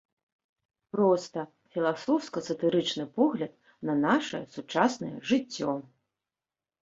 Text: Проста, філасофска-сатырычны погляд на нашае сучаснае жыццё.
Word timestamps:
Проста, 0.93 1.43
філасофска-сатырычны 1.73 3.05
погляд 3.19 3.53
на 3.89 3.93
нашае 4.07 4.41
сучаснае 4.57 5.11
жыццё. 5.33 5.71